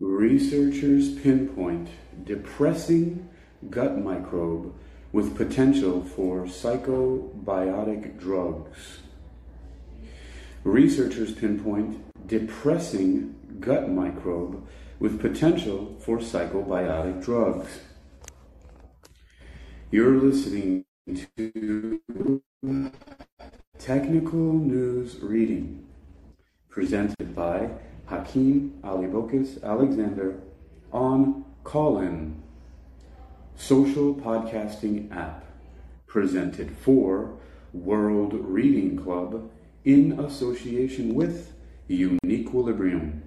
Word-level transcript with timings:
Researchers 0.00 1.10
pinpoint 1.16 1.88
depressing 2.24 3.28
gut 3.68 3.98
microbe 3.98 4.72
with 5.10 5.36
potential 5.36 6.04
for 6.04 6.42
psychobiotic 6.42 8.16
drugs. 8.16 9.00
Researchers 10.62 11.32
pinpoint 11.32 12.00
depressing 12.28 13.34
gut 13.58 13.90
microbe 13.90 14.64
with 15.00 15.20
potential 15.20 15.96
for 15.98 16.18
psychobiotic 16.18 17.24
drugs. 17.24 17.80
You're 19.90 20.16
listening 20.16 20.84
to 21.36 22.40
Technical 23.80 24.52
News 24.52 25.18
Reading, 25.20 25.86
presented 26.68 27.34
by 27.34 27.70
Hakeem 28.08 28.78
Alibokis 28.82 29.62
Alexander 29.62 30.40
on 30.92 31.44
Callin, 31.64 32.42
social 33.56 34.14
podcasting 34.14 35.14
app, 35.14 35.44
presented 36.06 36.74
for 36.76 37.38
World 37.74 38.32
Reading 38.32 38.96
Club 38.96 39.50
in 39.84 40.18
association 40.18 41.14
with 41.14 41.52
Uniquilibrium. 41.88 43.20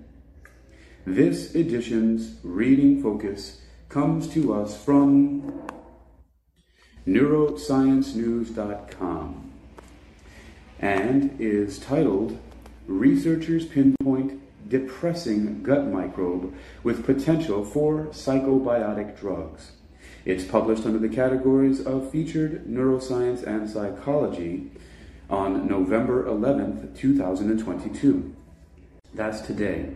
This 1.06 1.54
edition's 1.54 2.38
reading 2.44 3.04
focus 3.04 3.62
comes 3.90 4.28
to 4.30 4.54
us 4.54 4.84
from 4.84 5.62
neurosciencenews.com 7.06 9.52
and 10.80 11.36
is 11.40 11.78
titled 11.80 12.40
Researchers 12.88 13.66
Pinpoint 13.66 14.41
Depressing 14.72 15.64
Gut 15.64 15.86
Microbe 15.86 16.54
with 16.82 17.06
Potential 17.06 17.66
for 17.66 18.06
Psychobiotic 18.06 19.20
Drugs. 19.20 19.74
It's 20.24 20.46
published 20.46 20.86
under 20.86 20.98
the 20.98 21.10
categories 21.10 21.86
of 21.86 22.10
Featured 22.10 22.66
Neuroscience 22.68 23.44
and 23.44 23.70
Psychology 23.70 24.72
on 25.30 25.68
November 25.68 26.24
11th, 26.24 26.98
2022. 26.98 28.34
That's 29.14 29.42
today. 29.42 29.90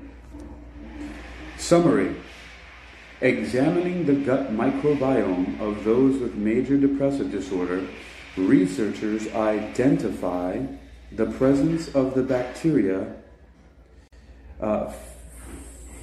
Summary 1.58 2.18
Examining 3.22 4.06
the 4.06 4.14
gut 4.14 4.52
microbiome 4.52 5.58
of 5.62 5.86
those 5.86 6.20
with 6.20 6.36
major 6.36 6.78
depressive 6.78 7.32
disorder, 7.32 7.88
researchers 8.36 9.34
identify 9.34 10.66
the 11.14 11.28
presence 11.28 11.88
of 11.96 12.14
the 12.14 12.24
bacteria 12.24 13.16
uh, 14.62 14.94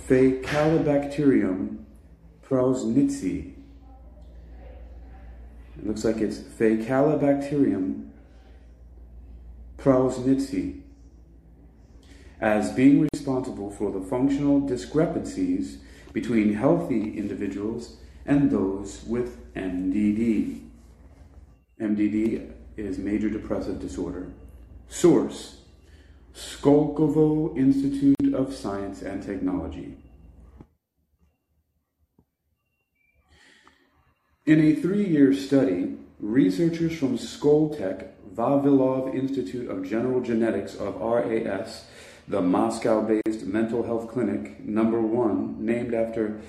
Faecalibacterium 0.08 1.84
prausnitzii. 2.44 3.54
It 5.78 5.86
looks 5.86 6.04
like 6.04 6.18
it's 6.18 6.38
Faecalibacterium 6.38 8.08
prausnitzii 9.78 10.80
as 12.40 12.72
being 12.72 13.08
responsible 13.14 13.70
for 13.70 13.90
the 13.92 14.00
functional 14.00 14.60
discrepancies 14.60 15.78
between 16.12 16.54
healthy 16.54 17.16
individuals 17.16 17.96
and 18.26 18.50
those 18.50 19.02
with 19.04 19.52
MDD. 19.54 20.60
MDD 21.80 22.50
is 22.76 22.98
major 22.98 23.30
depressive 23.30 23.80
disorder. 23.80 24.28
Source 24.88 25.61
Skolkovo 26.34 27.56
Institute 27.56 28.34
of 28.34 28.54
Science 28.54 29.02
and 29.02 29.22
Technology. 29.22 29.96
In 34.44 34.60
a 34.60 34.74
three 34.74 35.06
year 35.06 35.32
study, 35.32 35.96
researchers 36.18 36.98
from 36.98 37.18
Skoltech 37.18 38.08
Vavilov 38.34 39.14
Institute 39.14 39.70
of 39.70 39.88
General 39.88 40.20
Genetics 40.20 40.74
of 40.74 40.96
RAS 41.00 41.84
the 42.28 42.40
Moscow 42.40 43.02
based 43.02 43.44
mental 43.44 43.82
health 43.82 44.08
clinic, 44.08 44.64
number 44.64 45.00
one, 45.00 45.64
named 45.64 45.92
after 45.92 46.40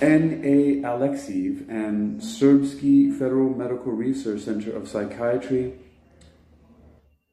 N.A. 0.00 0.82
Alexeyev 0.82 1.68
and 1.68 2.20
Serbsky 2.20 3.16
Federal 3.16 3.50
Medical 3.54 3.92
Research 3.92 4.40
Center 4.40 4.74
of 4.74 4.88
Psychiatry 4.88 5.74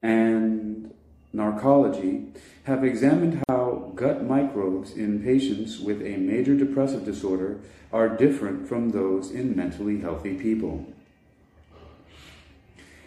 and 0.02 0.91
Narcology, 1.34 2.36
have 2.64 2.84
examined 2.84 3.42
how 3.48 3.94
gut 3.96 4.24
microbes 4.24 4.92
in 4.94 5.24
patients 5.24 5.80
with 5.80 6.02
a 6.02 6.18
major 6.18 6.56
depressive 6.56 7.06
disorder 7.06 7.60
are 7.94 8.10
different 8.10 8.68
from 8.68 8.90
those 8.90 9.32
in 9.32 9.56
mentally 9.56 10.02
healthy 10.02 10.36
people. 10.36 10.86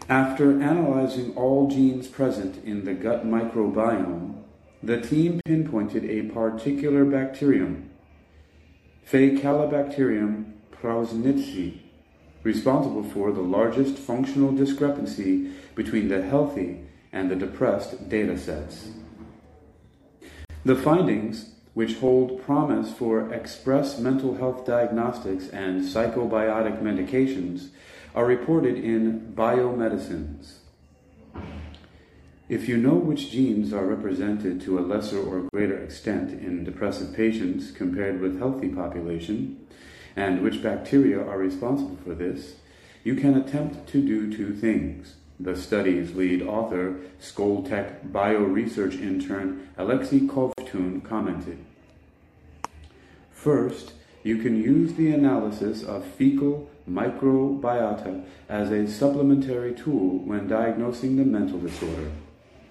After 0.08 0.60
analyzing 0.62 1.34
all 1.34 1.68
genes 1.68 2.08
present 2.08 2.62
in 2.64 2.84
the 2.84 2.94
gut 2.94 3.26
microbiome, 3.26 4.42
the 4.82 5.00
team 5.00 5.40
pinpointed 5.44 6.04
a 6.04 6.30
particular 6.30 7.04
bacterium, 7.04 7.90
Faecalibacterium 9.10 10.52
prausnitzii, 10.72 11.78
responsible 12.42 13.02
for 13.02 13.32
the 13.32 13.40
largest 13.40 13.96
functional 13.98 14.52
discrepancy 14.52 15.52
between 15.74 16.08
the 16.08 16.22
healthy 16.22 16.83
and 17.14 17.30
the 17.30 17.36
depressed 17.36 18.08
data 18.08 18.36
sets. 18.36 18.88
The 20.64 20.74
findings, 20.74 21.52
which 21.72 21.96
hold 21.98 22.42
promise 22.44 22.92
for 22.92 23.32
express 23.32 23.98
mental 23.98 24.36
health 24.36 24.66
diagnostics 24.66 25.48
and 25.48 25.82
psychobiotic 25.82 26.82
medications, 26.82 27.68
are 28.14 28.26
reported 28.26 28.76
in 28.76 29.32
Biomedicines. 29.36 30.56
If 32.48 32.68
you 32.68 32.76
know 32.76 32.94
which 32.94 33.30
genes 33.30 33.72
are 33.72 33.86
represented 33.86 34.60
to 34.62 34.78
a 34.78 34.82
lesser 34.82 35.18
or 35.18 35.48
greater 35.52 35.78
extent 35.78 36.32
in 36.32 36.64
depressive 36.64 37.14
patients 37.14 37.70
compared 37.70 38.20
with 38.20 38.38
healthy 38.38 38.68
population, 38.68 39.66
and 40.16 40.42
which 40.42 40.62
bacteria 40.62 41.20
are 41.20 41.38
responsible 41.38 41.98
for 42.04 42.14
this, 42.14 42.56
you 43.02 43.14
can 43.14 43.36
attempt 43.36 43.88
to 43.88 44.04
do 44.04 44.34
two 44.34 44.52
things. 44.52 45.14
The 45.40 45.56
study's 45.56 46.14
lead 46.14 46.42
author, 46.42 46.96
Skoltech 47.20 48.10
bioresearch 48.10 49.00
intern 49.00 49.68
Alexei 49.76 50.20
Kovtun 50.20 51.02
commented. 51.02 51.58
First, 53.32 53.92
you 54.22 54.38
can 54.38 54.62
use 54.62 54.94
the 54.94 55.12
analysis 55.12 55.82
of 55.82 56.04
fecal 56.04 56.70
microbiota 56.88 58.24
as 58.48 58.70
a 58.70 58.88
supplementary 58.88 59.74
tool 59.74 60.18
when 60.18 60.48
diagnosing 60.48 61.16
the 61.16 61.24
mental 61.24 61.58
disorder. 61.58 62.10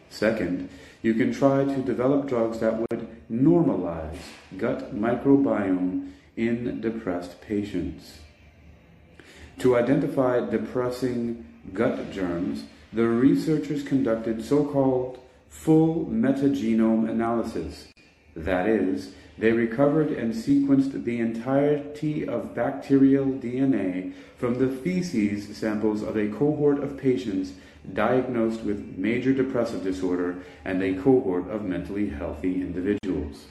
Second, 0.09 0.69
you 1.01 1.13
can 1.13 1.33
try 1.33 1.65
to 1.65 1.81
develop 1.81 2.27
drugs 2.27 2.59
that 2.59 2.79
would 2.79 3.07
normalize 3.29 4.17
gut 4.57 4.95
microbiome 4.95 6.11
in 6.37 6.79
depressed 6.81 7.41
patients. 7.41 8.19
To 9.59 9.75
identify 9.75 10.39
depressing 10.49 11.45
gut 11.71 12.11
germs, 12.11 12.65
the 12.91 13.07
researchers 13.07 13.83
conducted 13.83 14.43
so-called 14.43 15.19
full 15.49 16.05
metagenome 16.05 17.09
analysis. 17.09 17.87
That 18.35 18.67
is, 18.67 19.13
they 19.37 19.51
recovered 19.51 20.11
and 20.11 20.33
sequenced 20.33 21.03
the 21.03 21.19
entirety 21.19 22.27
of 22.27 22.53
bacterial 22.53 23.25
DNA 23.25 24.13
from 24.37 24.55
the 24.55 24.67
feces 24.67 25.55
samples 25.55 26.03
of 26.03 26.17
a 26.17 26.27
cohort 26.27 26.83
of 26.83 26.97
patients 26.97 27.53
diagnosed 27.93 28.61
with 28.61 28.97
major 28.97 29.33
depressive 29.33 29.83
disorder 29.83 30.37
and 30.65 30.81
a 30.81 31.01
cohort 31.01 31.49
of 31.49 31.63
mentally 31.63 32.09
healthy 32.09 32.61
individuals. 32.61 33.45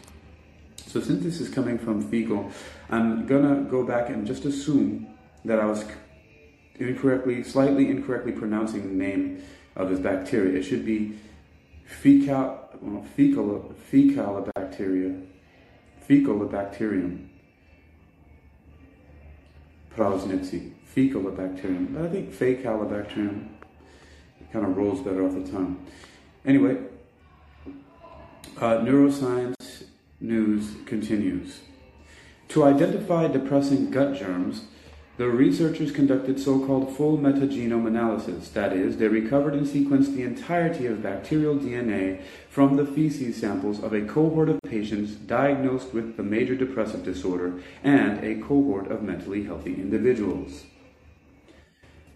So, 0.87 1.01
since 1.01 1.23
this 1.23 1.41
is 1.41 1.49
coming 1.49 1.79
from 1.79 2.09
fecal, 2.11 2.51
I'm 2.91 3.27
gonna 3.27 3.63
go 3.63 3.85
back 3.85 4.09
and 4.09 4.27
just 4.27 4.45
assume 4.45 5.09
that 5.45 5.59
I 5.59 5.67
was 5.67 5.85
incorrectly, 6.79 7.43
slightly 7.45 7.89
incorrectly 7.89 8.33
pronouncing 8.33 8.83
the 8.83 9.05
name 9.05 9.43
of 9.77 9.91
this 9.91 10.01
bacteria. 10.01 10.59
It 10.59 10.63
should 10.63 10.85
be 10.85 11.19
fecal, 11.85 12.59
fecal, 13.15 13.75
fecal 13.91 14.49
bacteria 14.55 15.15
Faecalibacterium 16.09 17.29
prausnitzii, 19.97 20.73
Faecalibacterium. 20.95 21.95
But 21.95 22.05
I 22.05 22.09
think 22.09 22.33
Faecalibacterium 22.33 23.49
kind 24.53 24.67
of 24.67 24.77
rolls 24.77 25.01
better 25.01 25.25
off 25.25 25.35
the 25.35 25.51
tongue. 25.51 25.85
Anyway, 26.45 26.79
uh, 28.59 28.79
neuroscience 28.79 29.85
news 30.21 30.77
continues. 30.87 31.61
To 32.49 32.65
identify 32.65 33.29
depressing 33.29 33.91
gut 33.91 34.15
germs, 34.15 34.65
The 35.19 35.29
researchers 35.29 35.93
conducted 35.93 36.41
so-called 36.41 36.97
full 36.97 37.19
metagenome 37.19 37.87
analysis, 37.87 38.49
that 38.51 38.73
is, 38.73 38.97
they 38.97 39.09
recovered 39.09 39.53
and 39.53 39.67
sequenced 39.67 40.15
the 40.15 40.23
entirety 40.23 40.87
of 40.87 41.03
bacterial 41.03 41.55
DNA 41.57 42.23
from 42.49 42.77
the 42.77 42.87
feces 42.87 43.37
samples 43.37 43.83
of 43.83 43.93
a 43.93 44.07
cohort 44.07 44.49
of 44.49 44.59
patients 44.63 45.13
diagnosed 45.13 45.93
with 45.93 46.17
the 46.17 46.23
major 46.23 46.55
depressive 46.55 47.05
disorder 47.05 47.61
and 47.85 48.25
a 48.25 48.41
cohort 48.43 48.91
of 48.91 49.03
mentally 49.03 49.45
healthy 49.45 49.75
individuals. 49.75 50.65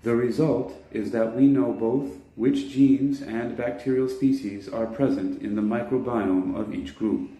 The 0.02 0.16
result 0.16 0.72
is 0.90 1.10
that 1.10 1.36
we 1.36 1.48
know 1.48 1.72
both 1.72 2.16
which 2.34 2.70
genes 2.70 3.20
and 3.20 3.58
bacterial 3.58 4.08
species 4.08 4.70
are 4.70 4.86
present 4.86 5.42
in 5.42 5.54
the 5.54 5.62
microbiome 5.62 6.58
of 6.58 6.72
each 6.72 6.96
group, 6.96 7.30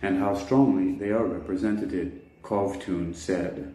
and 0.00 0.18
how 0.18 0.34
strongly 0.34 0.94
they 0.94 1.10
are 1.10 1.26
represented, 1.26 2.22
Kovtun 2.42 3.14
said. 3.14 3.74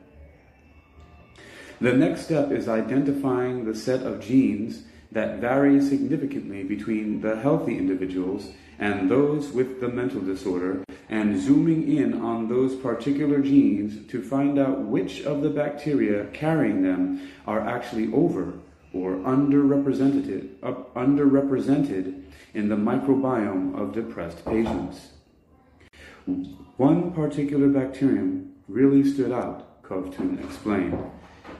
The 1.81 1.93
next 1.93 2.25
step 2.25 2.51
is 2.51 2.67
identifying 2.67 3.63
the 3.63 3.73
set 3.73 4.01
of 4.01 4.19
genes 4.19 4.83
that 5.13 5.39
vary 5.39 5.79
significantly 5.79 6.63
between 6.63 7.21
the 7.21 7.37
healthy 7.37 7.77
individuals 7.77 8.51
and 8.77 9.09
those 9.09 9.51
with 9.51 9.79
the 9.79 9.87
mental 9.87 10.19
disorder 10.19 10.83
and 11.07 11.39
zooming 11.41 11.95
in 11.97 12.21
on 12.21 12.49
those 12.49 12.75
particular 12.75 13.39
genes 13.39 14.05
to 14.11 14.21
find 14.21 14.59
out 14.59 14.79
which 14.79 15.21
of 15.21 15.41
the 15.41 15.49
bacteria 15.49 16.25
carrying 16.33 16.83
them 16.83 17.29
are 17.47 17.61
actually 17.61 18.11
over 18.11 18.53
or 18.93 19.13
underrepresented, 19.15 20.49
underrepresented 20.59 22.23
in 22.53 22.67
the 22.67 22.75
microbiome 22.75 23.79
of 23.79 23.93
depressed 23.93 24.43
patients. 24.43 25.11
One 26.75 27.11
particular 27.13 27.69
bacterium 27.69 28.53
really 28.67 29.09
stood 29.09 29.31
out, 29.31 29.81
Kovtun 29.81 30.43
explained. 30.43 31.09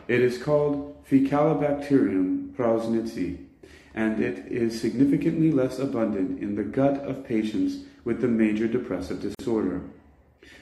It 0.09 0.21
is 0.21 0.39
called 0.39 1.06
Faecalibacterium 1.06 2.56
prausnitzii, 2.56 3.45
and 3.94 4.19
it 4.19 4.51
is 4.51 4.81
significantly 4.81 5.51
less 5.51 5.77
abundant 5.77 6.41
in 6.41 6.56
the 6.56 6.63
gut 6.63 6.95
of 7.03 7.23
patients 7.23 7.85
with 8.03 8.19
the 8.19 8.27
major 8.27 8.67
depressive 8.67 9.21
disorder. 9.21 9.81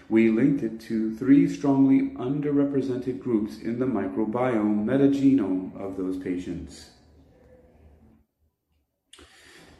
We 0.09 0.31
linked 0.31 0.63
it 0.63 0.81
to 0.81 1.15
three 1.15 1.47
strongly 1.47 2.09
underrepresented 2.17 3.21
groups 3.21 3.59
in 3.59 3.79
the 3.79 3.85
microbiome 3.85 4.83
metagenome 4.83 5.79
of 5.79 5.95
those 5.95 6.17
patients. 6.17 6.89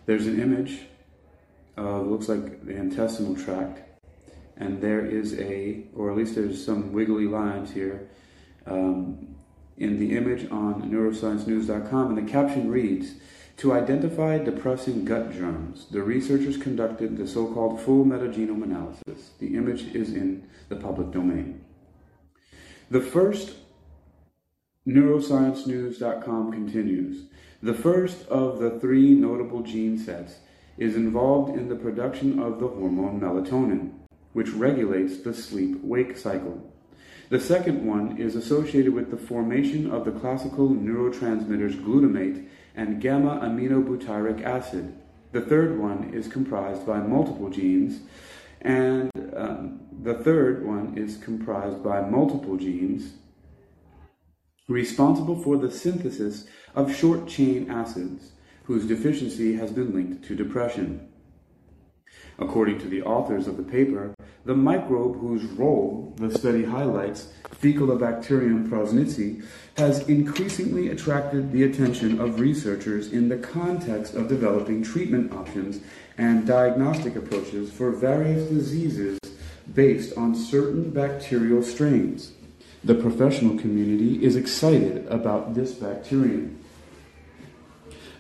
There's 0.05 0.27
an 0.27 0.39
image, 0.39 0.79
uh, 1.77 1.99
looks 2.03 2.29
like 2.29 2.65
the 2.65 2.73
intestinal 2.73 3.35
tract, 3.35 3.81
and 4.55 4.81
there 4.81 5.05
is 5.05 5.37
a, 5.37 5.83
or 5.93 6.09
at 6.09 6.15
least 6.15 6.35
there's 6.35 6.63
some 6.65 6.93
wiggly 6.93 7.27
lines 7.27 7.69
here. 7.69 8.07
Um, 8.65 9.33
in 9.77 9.99
the 9.99 10.15
image 10.17 10.49
on 10.51 10.89
neurosciencenews.com, 10.89 12.09
and 12.09 12.17
the 12.17 12.31
caption 12.31 12.69
reads 12.69 13.13
To 13.57 13.73
identify 13.73 14.37
depressing 14.39 15.05
gut 15.05 15.31
germs, 15.31 15.87
the 15.91 16.01
researchers 16.01 16.57
conducted 16.57 17.17
the 17.17 17.27
so 17.27 17.53
called 17.53 17.79
full 17.79 18.05
metagenome 18.05 18.63
analysis. 18.63 19.31
The 19.39 19.55
image 19.55 19.95
is 19.95 20.13
in 20.13 20.47
the 20.69 20.75
public 20.75 21.11
domain. 21.11 21.63
The 22.89 23.01
first 23.01 23.55
neurosciencenews.com 24.87 26.51
continues. 26.51 27.25
The 27.61 27.73
first 27.73 28.27
of 28.27 28.59
the 28.59 28.79
three 28.79 29.13
notable 29.13 29.61
gene 29.61 29.97
sets 29.97 30.37
is 30.77 30.95
involved 30.95 31.57
in 31.57 31.69
the 31.69 31.75
production 31.75 32.39
of 32.39 32.59
the 32.59 32.67
hormone 32.67 33.19
melatonin, 33.19 33.91
which 34.33 34.49
regulates 34.49 35.17
the 35.17 35.33
sleep 35.33 35.83
wake 35.83 36.15
cycle. 36.17 36.71
The 37.29 37.39
second 37.41 37.85
one 37.85 38.17
is 38.17 38.35
associated 38.35 38.93
with 38.93 39.11
the 39.11 39.17
formation 39.17 39.91
of 39.91 40.05
the 40.05 40.11
classical 40.11 40.69
neurotransmitters 40.69 41.83
glutamate 41.83 42.47
and 42.73 43.01
gamma 43.01 43.41
aminobutyric 43.43 44.43
acid. 44.43 44.95
The 45.33 45.41
third 45.41 45.77
one 45.77 46.13
is 46.13 46.29
comprised 46.29 46.85
by 46.87 46.99
multiple 46.99 47.49
genes, 47.49 47.99
and 48.61 49.11
um, 49.35 49.81
the 50.01 50.13
third 50.13 50.65
one 50.65 50.97
is 50.97 51.17
comprised 51.17 51.83
by 51.83 52.01
multiple 52.01 52.55
genes 52.55 53.15
responsible 54.69 55.41
for 55.41 55.57
the 55.57 55.71
synthesis 55.71 56.45
of 56.75 56.95
short 56.95 57.27
chain 57.27 57.69
acids, 57.69 58.31
whose 58.63 58.85
deficiency 58.85 59.55
has 59.55 59.71
been 59.71 59.93
linked 59.93 60.25
to 60.25 60.35
depression. 60.35 61.09
According 62.39 62.79
to 62.79 62.87
the 62.87 63.01
authors 63.01 63.47
of 63.47 63.57
the 63.57 63.63
paper, 63.63 64.13
the 64.45 64.55
microbe 64.55 65.19
whose 65.19 65.43
role 65.43 66.13
the 66.17 66.37
study 66.37 66.63
highlights, 66.63 67.29
Faecalibacterium 67.61 68.69
prausnitzii, 68.69 69.43
has 69.77 70.07
increasingly 70.07 70.89
attracted 70.89 71.51
the 71.51 71.63
attention 71.63 72.21
of 72.21 72.39
researchers 72.39 73.11
in 73.11 73.29
the 73.29 73.37
context 73.37 74.13
of 74.13 74.27
developing 74.27 74.83
treatment 74.83 75.33
options 75.33 75.81
and 76.17 76.45
diagnostic 76.45 77.15
approaches 77.15 77.71
for 77.71 77.91
various 77.91 78.49
diseases 78.49 79.19
based 79.73 80.15
on 80.17 80.35
certain 80.35 80.91
bacterial 80.91 81.63
strains. 81.63 82.33
The 82.83 82.95
professional 82.95 83.57
community 83.57 84.23
is 84.23 84.35
excited 84.35 85.07
about 85.07 85.55
this 85.55 85.73
bacterium. 85.73 86.63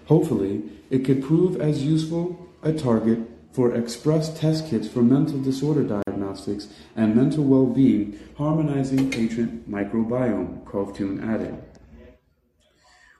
Hopefully, 0.07 0.63
it 0.89 1.05
could 1.05 1.23
prove 1.23 1.61
as 1.61 1.83
useful 1.83 2.47
a 2.63 2.73
target 2.73 3.19
for 3.57 3.73
express 3.73 4.39
test 4.39 4.67
kits 4.67 4.87
for 4.87 5.01
mental 5.01 5.39
disorder 5.39 5.81
diagnostics 5.81 6.67
and 6.95 7.15
mental 7.15 7.43
well-being, 7.43 8.15
harmonizing 8.37 9.09
patient 9.09 9.67
microbiome, 9.67 10.63
Kovtun 10.63 11.27
added. 11.27 11.57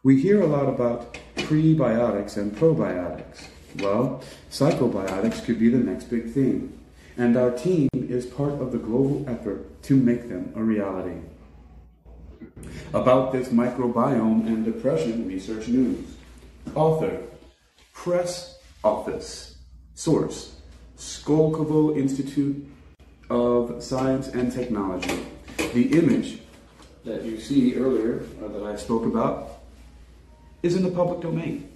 We 0.04 0.22
hear 0.22 0.39
a 0.39 0.45
lot 0.45 0.69
about 0.69 1.18
prebiotics 1.38 2.38
and 2.38 2.56
probiotics. 2.56 3.48
Well, 3.80 4.22
psychobiotics 4.51 5.44
could 5.44 5.60
be 5.60 5.69
the 5.69 5.80
next 5.80 6.04
big 6.04 6.31
thing, 6.31 6.78
and 7.18 7.36
our 7.36 7.50
team 7.50 7.90
is 7.94 8.28
part 8.28 8.62
of 8.62 8.72
the 8.72 8.78
global 8.78 9.28
effort 9.28 9.81
to 9.86 9.95
make 9.95 10.30
them 10.30 10.54
a 10.56 10.62
reality. 10.62 11.19
About 12.94 13.31
this 13.31 13.48
microbiome 13.48 14.45
and 14.45 14.63
depression 14.63 15.28
research 15.28 15.68
news. 15.68 16.06
Author, 16.75 17.24
Press 17.92 18.60
Office. 18.83 19.56
Source 19.97 20.53
Skolkovo 20.95 21.97
Institute 21.97 22.69
of 23.31 23.83
Science 23.83 24.27
and 24.27 24.51
Technology. 24.51 25.25
The 25.73 25.97
image 25.97 26.41
that 27.03 27.23
you 27.23 27.39
see 27.39 27.75
earlier, 27.75 28.21
uh, 28.39 28.47
that 28.49 28.61
I 28.61 28.75
spoke 28.75 29.07
about, 29.07 29.63
is 30.61 30.75
in 30.75 30.83
the 30.83 30.91
public 30.91 31.21
domain. 31.21 31.67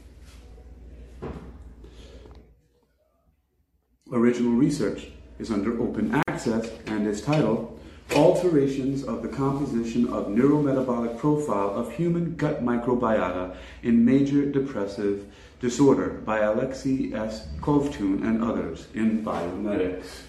Original 4.11 4.51
research 4.51 5.07
is 5.39 5.49
under 5.49 5.81
open 5.81 6.21
access 6.27 6.69
and 6.85 7.07
is 7.07 7.23
titled 7.23 7.80
Alterations 8.15 9.03
of 9.03 9.21
the 9.21 9.29
Composition 9.29 10.07
of 10.11 10.27
Neurometabolic 10.27 11.17
Profile 11.17 11.69
of 11.69 11.93
Human 11.93 12.35
Gut 12.35 12.63
Microbiota 12.63 13.55
in 13.83 14.03
Major 14.03 14.51
Depressive 14.51 15.25
Disorder 15.61 16.21
by 16.25 16.39
Alexei 16.39 17.13
S. 17.13 17.47
Kovtun 17.61 18.23
and 18.23 18.43
others 18.43 18.87
in 18.93 19.23
Biomedics. 19.23 20.23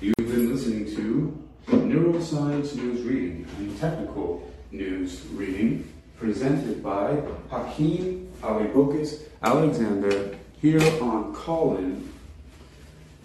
You've 0.00 0.16
been 0.16 0.52
listening 0.52 0.86
to 0.96 1.38
Neuroscience 1.68 2.74
News 2.74 3.02
Reading 3.02 3.46
and 3.58 3.78
Technical 3.78 4.50
News 4.72 5.24
Reading 5.32 5.92
presented 6.18 6.82
by 6.82 7.20
Hakeem 7.50 8.32
Alibokis 8.42 9.22
Alexander 9.42 10.36
here 10.60 10.82
on 11.00 11.34
Callin 11.34 12.12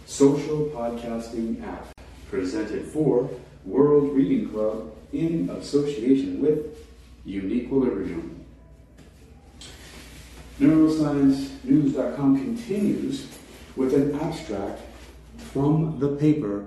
Social 0.06 0.66
Podcasting 0.66 1.64
app 1.64 1.88
presented 2.30 2.86
for 2.86 3.30
World 3.66 4.16
Reading 4.16 4.50
Club 4.50 4.94
in 5.12 5.50
association 5.50 6.42
with 6.42 6.78
Uniquilibrium. 7.26 8.30
NeuroscienceNews.com 10.60 12.38
continues 12.38 13.28
with 13.76 13.94
an 13.94 14.20
abstract 14.20 14.82
from 15.38 16.00
the 16.00 16.10
paper 16.16 16.66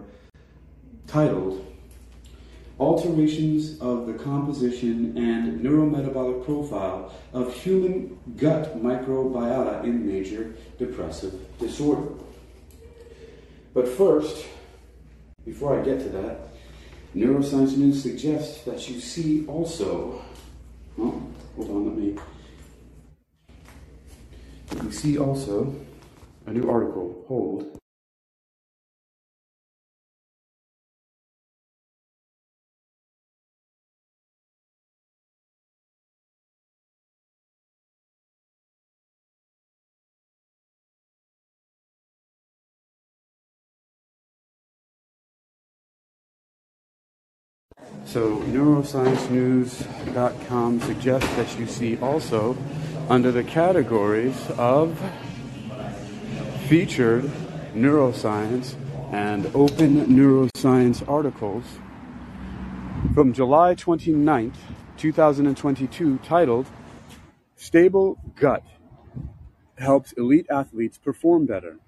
titled 1.06 1.62
Alterations 2.78 3.80
of 3.80 4.06
the 4.06 4.12
Composition 4.12 5.16
and 5.16 5.60
Neurometabolic 5.60 6.44
Profile 6.44 7.14
of 7.32 7.54
Human 7.54 8.18
Gut 8.36 8.82
Microbiota 8.82 9.82
in 9.84 10.06
Major 10.06 10.54
Depressive 10.78 11.34
Disorder. 11.58 12.08
But 13.72 13.88
first, 13.88 14.44
before 15.46 15.80
I 15.80 15.84
get 15.84 16.00
to 16.00 16.08
that, 16.10 16.48
Neuroscience 17.16 17.78
News 17.78 18.02
suggests 18.02 18.62
that 18.64 18.90
you 18.90 19.00
see 19.00 19.46
also, 19.46 20.20
hold 20.98 21.32
on, 21.58 21.86
let 21.86 21.96
me 21.96 22.18
You 24.82 24.92
see 24.92 25.16
also 25.16 25.74
a 26.44 26.52
new 26.52 26.68
article, 26.68 27.24
Hold, 27.26 27.78
So, 48.06 48.38
neurosciencenews.com 48.38 50.80
suggests 50.80 51.28
that 51.34 51.58
you 51.58 51.66
see 51.66 51.98
also 51.98 52.56
under 53.08 53.32
the 53.32 53.42
categories 53.42 54.48
of 54.50 54.96
featured 56.68 57.24
neuroscience 57.74 58.76
and 59.12 59.46
open 59.56 60.06
neuroscience 60.06 61.02
articles 61.08 61.64
from 63.12 63.32
July 63.32 63.74
29th, 63.74 64.54
2022, 64.98 66.18
titled 66.18 66.66
Stable 67.56 68.20
Gut 68.36 68.62
Helps 69.78 70.12
Elite 70.12 70.46
Athletes 70.48 70.96
Perform 70.96 71.44
Better. 71.44 71.80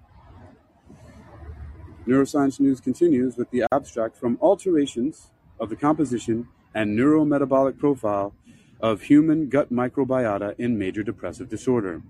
Neuroscience 2.05 2.59
News 2.59 2.81
continues 2.81 3.37
with 3.37 3.51
the 3.51 3.63
abstract 3.71 4.17
from 4.17 4.37
Alterations 4.41 5.31
of 5.59 5.69
the 5.69 5.75
Composition 5.75 6.47
and 6.73 6.97
Neurometabolic 6.97 7.77
Profile 7.77 8.33
of 8.79 9.03
Human 9.03 9.49
Gut 9.49 9.71
Microbiota 9.71 10.55
in 10.57 10.77
Major 10.77 11.03
Depressive 11.03 11.49
Disorder. 11.49 12.01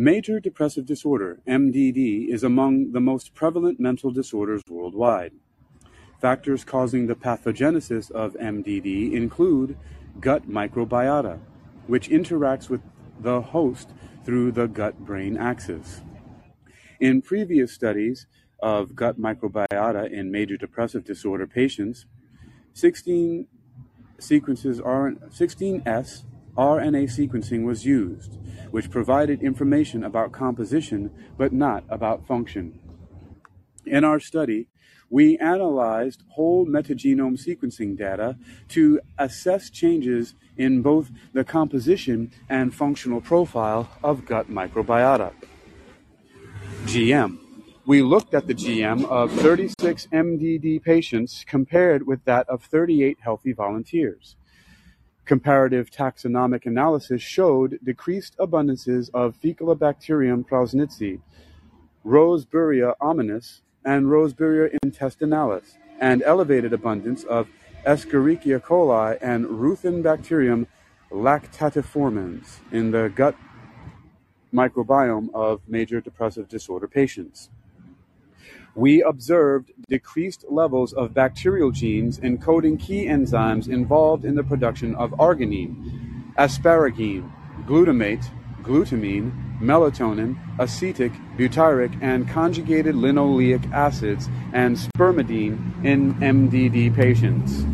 Major 0.00 0.40
depressive 0.40 0.86
disorder, 0.86 1.40
MDD, 1.46 2.28
is 2.28 2.42
among 2.42 2.92
the 2.92 3.00
most 3.00 3.34
prevalent 3.34 3.78
mental 3.78 4.10
disorders 4.10 4.62
worldwide. 4.66 5.32
Factors 6.18 6.64
causing 6.64 7.06
the 7.06 7.14
pathogenesis 7.14 8.10
of 8.10 8.32
MDD 8.32 9.12
include 9.12 9.76
gut 10.18 10.48
microbiota, 10.48 11.38
which 11.86 12.08
interacts 12.08 12.70
with 12.70 12.80
the 13.20 13.42
host 13.42 13.90
through 14.24 14.52
the 14.52 14.66
gut 14.66 14.98
brain 15.00 15.36
axis. 15.36 16.00
In 16.98 17.20
previous 17.20 17.70
studies 17.70 18.26
of 18.62 18.94
gut 18.94 19.18
microbiota 19.18 20.10
in 20.10 20.30
major 20.30 20.56
depressive 20.56 21.04
disorder 21.04 21.46
patients, 21.46 22.06
16 22.74 23.46
sequences 24.18 24.80
are 24.80 25.12
16S 25.28 26.24
RNA 26.56 27.04
sequencing 27.04 27.64
was 27.64 27.86
used, 27.86 28.38
which 28.70 28.90
provided 28.90 29.42
information 29.42 30.04
about 30.04 30.32
composition 30.32 31.10
but 31.38 31.52
not 31.52 31.84
about 31.88 32.26
function. 32.26 32.78
In 33.86 34.04
our 34.04 34.20
study, 34.20 34.68
we 35.08 35.36
analyzed 35.38 36.22
whole 36.28 36.66
metagenome 36.66 37.36
sequencing 37.36 37.96
data 37.96 38.36
to 38.68 39.00
assess 39.18 39.68
changes 39.68 40.34
in 40.56 40.82
both 40.82 41.10
the 41.32 41.44
composition 41.44 42.30
and 42.48 42.74
functional 42.74 43.20
profile 43.20 43.90
of 44.04 44.24
gut 44.24 44.48
microbiota. 44.48 45.32
GM. 46.84 47.49
We 47.86 48.02
looked 48.02 48.34
at 48.34 48.46
the 48.46 48.54
GM 48.54 49.06
of 49.06 49.32
36 49.32 50.06
MDD 50.12 50.82
patients 50.82 51.46
compared 51.48 52.06
with 52.06 52.22
that 52.26 52.46
of 52.46 52.62
38 52.62 53.18
healthy 53.20 53.52
volunteers. 53.52 54.36
Comparative 55.24 55.90
taxonomic 55.90 56.66
analysis 56.66 57.22
showed 57.22 57.78
decreased 57.82 58.36
abundances 58.36 59.08
of 59.14 59.40
Faecalibacterium 59.40 60.46
prausnitzii, 60.46 61.20
Roseburia 62.04 62.94
hominis, 63.00 63.62
and 63.82 64.06
Roseburia 64.06 64.76
intestinalis, 64.84 65.78
and 65.98 66.22
elevated 66.22 66.74
abundance 66.74 67.24
of 67.24 67.48
Escherichia 67.86 68.60
coli 68.60 69.16
and 69.22 69.46
Ruthenibacterium 69.46 70.66
lactatiformans 71.10 72.58
in 72.72 72.90
the 72.90 73.10
gut 73.14 73.34
microbiome 74.52 75.30
of 75.32 75.62
major 75.66 76.00
depressive 76.02 76.46
disorder 76.46 76.86
patients. 76.86 77.48
We 78.74 79.02
observed 79.02 79.72
decreased 79.88 80.44
levels 80.48 80.92
of 80.92 81.12
bacterial 81.12 81.72
genes 81.72 82.18
encoding 82.20 82.78
key 82.78 83.06
enzymes 83.06 83.68
involved 83.68 84.24
in 84.24 84.36
the 84.36 84.44
production 84.44 84.94
of 84.94 85.10
arginine, 85.12 86.34
asparagine, 86.38 87.30
glutamate, 87.66 88.24
glutamine, 88.62 89.58
melatonin, 89.60 90.36
acetic, 90.58 91.12
butyric, 91.36 91.98
and 92.00 92.28
conjugated 92.28 92.94
linoleic 92.94 93.70
acids, 93.72 94.28
and 94.52 94.76
spermidine 94.76 95.84
in 95.84 96.14
MDD 96.14 96.94
patients. 96.94 97.64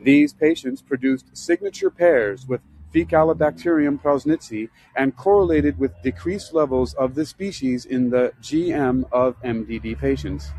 These 0.00 0.32
patients 0.32 0.82
produced 0.82 1.36
signature 1.36 1.90
pairs 1.90 2.46
with 2.46 2.60
Faecalibacterium 3.04 4.00
prausnitzii 4.00 4.68
and 4.96 5.16
correlated 5.16 5.78
with 5.78 5.92
decreased 6.02 6.52
levels 6.52 6.94
of 6.94 7.14
the 7.14 7.24
species 7.24 7.84
in 7.84 8.10
the 8.10 8.32
GM 8.42 9.04
of 9.12 9.40
MDD 9.42 9.98
patients. 9.98 10.50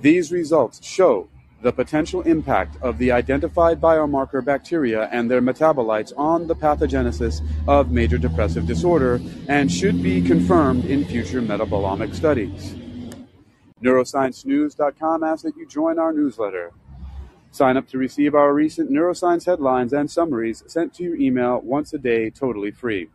These 0.00 0.32
results 0.32 0.84
show 0.84 1.28
the 1.62 1.72
potential 1.72 2.20
impact 2.22 2.76
of 2.82 2.98
the 2.98 3.10
identified 3.10 3.80
biomarker 3.80 4.44
bacteria 4.44 5.08
and 5.10 5.30
their 5.30 5.40
metabolites 5.40 6.12
on 6.16 6.46
the 6.46 6.54
pathogenesis 6.54 7.40
of 7.66 7.90
major 7.90 8.18
depressive 8.18 8.66
disorder 8.66 9.20
and 9.48 9.72
should 9.72 10.02
be 10.02 10.20
confirmed 10.20 10.84
in 10.84 11.04
future 11.06 11.40
metabolomic 11.40 12.14
studies. 12.14 12.74
NeuroscienceNews.com 13.82 15.22
asks 15.22 15.42
that 15.42 15.56
you 15.56 15.66
join 15.66 15.98
our 15.98 16.12
newsletter. 16.12 16.72
Sign 17.54 17.76
up 17.76 17.86
to 17.90 17.98
receive 17.98 18.34
our 18.34 18.52
recent 18.52 18.90
neuroscience 18.90 19.46
headlines 19.46 19.92
and 19.92 20.10
summaries 20.10 20.64
sent 20.66 20.92
to 20.94 21.04
your 21.04 21.14
email 21.14 21.60
once 21.60 21.94
a 21.94 21.98
day, 21.98 22.28
totally 22.28 22.72
free. 22.72 23.10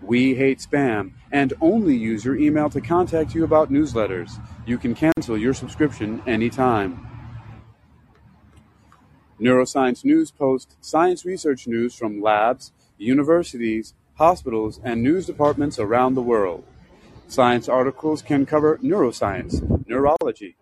We 0.00 0.36
hate 0.36 0.60
spam 0.60 1.14
and 1.32 1.54
only 1.60 1.96
use 1.96 2.24
your 2.24 2.36
email 2.36 2.70
to 2.70 2.80
contact 2.80 3.34
you 3.34 3.42
about 3.42 3.72
newsletters. 3.72 4.40
You 4.64 4.78
can 4.78 4.94
cancel 4.94 5.36
your 5.36 5.54
subscription 5.54 6.22
anytime. 6.24 7.04
Neuroscience 9.40 10.04
News 10.04 10.30
posts 10.30 10.76
science 10.80 11.24
research 11.24 11.66
news 11.66 11.92
from 11.92 12.22
labs, 12.22 12.70
universities, 12.96 13.94
hospitals, 14.14 14.78
and 14.84 15.02
news 15.02 15.26
departments 15.26 15.80
around 15.80 16.14
the 16.14 16.22
world. 16.22 16.62
Science 17.26 17.68
articles 17.68 18.22
can 18.22 18.46
cover 18.46 18.78
neuroscience, 18.78 19.84
neurology, 19.88 20.56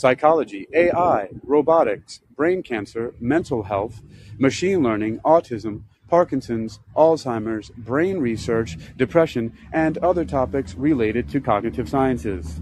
psychology, 0.00 0.66
AI, 0.72 1.28
robotics, 1.44 2.20
brain 2.34 2.62
cancer, 2.62 3.14
mental 3.20 3.64
health, 3.64 4.00
machine 4.38 4.82
learning, 4.82 5.18
autism, 5.18 5.82
Parkinson's, 6.08 6.80
Alzheimer's, 6.96 7.70
brain 7.76 8.18
research, 8.18 8.78
depression, 8.96 9.52
and 9.72 9.98
other 9.98 10.24
topics 10.24 10.74
related 10.74 11.28
to 11.28 11.40
cognitive 11.40 11.88
sciences. 11.88 12.60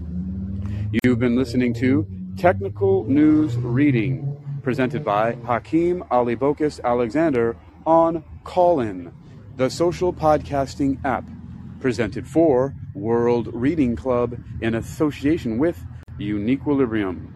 You've 1.03 1.19
been 1.19 1.37
listening 1.37 1.73
to 1.75 2.05
Technical 2.37 3.05
News 3.05 3.55
Reading, 3.55 4.59
presented 4.61 5.05
by 5.05 5.35
Hakeem 5.45 6.03
Alibokis 6.11 6.83
Alexander 6.83 7.55
on 7.85 8.23
Callin, 8.43 9.13
the 9.55 9.69
social 9.69 10.11
podcasting 10.11 11.03
app, 11.05 11.23
presented 11.79 12.27
for 12.27 12.75
World 12.93 13.49
Reading 13.53 13.95
Club 13.95 14.37
in 14.61 14.75
association 14.75 15.57
with 15.57 15.81
Uniquilibrium. 16.19 17.33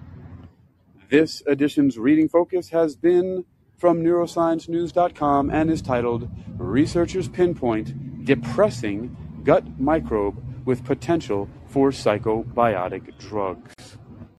This 1.09 1.41
edition's 1.47 1.97
reading 1.97 2.27
focus 2.27 2.69
has 2.69 2.95
been 2.95 3.45
from 3.77 4.03
neurosciencenews.com 4.03 5.49
and 5.49 5.69
is 5.69 5.81
titled 5.81 6.29
Researchers 6.57 7.27
Pinpoint 7.27 8.25
Depressing 8.25 9.15
Gut 9.43 9.79
Microbe 9.79 10.41
with 10.65 10.83
Potential 10.85 11.49
for 11.67 11.91
Psychobiotic 11.91 13.17
Drugs. 13.17 13.73